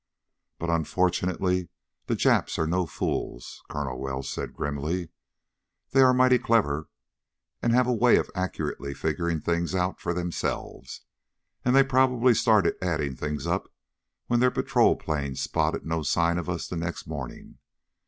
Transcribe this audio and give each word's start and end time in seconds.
"But, 0.57 0.71
unfortunately, 0.71 1.69
the 2.07 2.15
Japs 2.15 2.57
are 2.57 2.65
no 2.65 2.87
fools," 2.87 3.61
Colonel 3.69 3.99
Welsh 3.99 4.33
said 4.33 4.55
grimly. 4.55 5.09
"They 5.91 6.01
are 6.01 6.11
mighty 6.11 6.39
clever, 6.39 6.89
and 7.61 7.71
have 7.71 7.85
a 7.85 7.93
way 7.93 8.17
of 8.17 8.31
accurately 8.33 8.95
figuring 8.95 9.41
things 9.41 9.75
out 9.75 9.99
for 9.99 10.11
themselves. 10.15 11.01
And 11.63 11.75
they 11.75 11.83
probably 11.83 12.33
started 12.33 12.77
adding 12.83 13.15
things 13.15 13.45
up 13.45 13.71
when 14.25 14.39
their 14.39 14.49
patrol 14.49 14.95
planes 14.95 15.39
spotted 15.39 15.85
no 15.85 16.01
sign 16.01 16.39
of 16.39 16.49
us 16.49 16.67
the 16.67 16.77
next 16.77 17.05
morning. 17.05 17.59